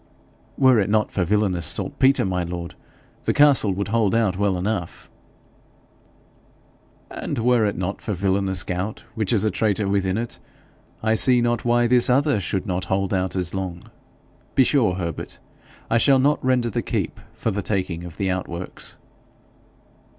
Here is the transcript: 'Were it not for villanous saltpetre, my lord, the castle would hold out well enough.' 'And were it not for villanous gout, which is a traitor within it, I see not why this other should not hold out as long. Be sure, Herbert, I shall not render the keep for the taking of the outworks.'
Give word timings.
'Were 0.57 0.79
it 0.79 0.89
not 0.89 1.11
for 1.11 1.23
villanous 1.23 1.67
saltpetre, 1.67 2.25
my 2.25 2.43
lord, 2.43 2.73
the 3.25 3.33
castle 3.35 3.71
would 3.73 3.89
hold 3.89 4.15
out 4.15 4.35
well 4.35 4.57
enough.' 4.57 5.11
'And 7.11 7.37
were 7.37 7.67
it 7.67 7.77
not 7.77 8.01
for 8.01 8.13
villanous 8.13 8.63
gout, 8.63 9.03
which 9.13 9.31
is 9.31 9.43
a 9.43 9.51
traitor 9.51 9.87
within 9.87 10.17
it, 10.17 10.39
I 11.03 11.13
see 11.13 11.39
not 11.39 11.65
why 11.65 11.85
this 11.85 12.09
other 12.09 12.39
should 12.39 12.65
not 12.65 12.85
hold 12.85 13.13
out 13.13 13.35
as 13.35 13.53
long. 13.53 13.91
Be 14.55 14.63
sure, 14.63 14.95
Herbert, 14.95 15.37
I 15.87 15.99
shall 15.99 16.17
not 16.17 16.43
render 16.43 16.71
the 16.71 16.81
keep 16.81 17.19
for 17.35 17.51
the 17.51 17.61
taking 17.61 18.03
of 18.03 18.17
the 18.17 18.31
outworks.' 18.31 18.97